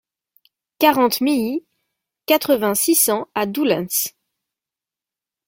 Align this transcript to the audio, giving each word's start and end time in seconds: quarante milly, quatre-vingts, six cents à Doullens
quarante 0.79 1.21
milly, 1.21 1.63
quatre-vingts, 2.25 2.73
six 2.73 2.95
cents 2.95 3.27
à 3.35 3.45
Doullens 3.45 4.15